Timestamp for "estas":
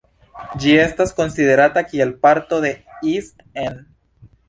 0.83-1.13